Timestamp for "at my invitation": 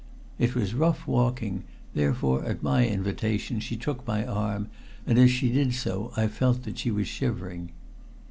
2.43-3.59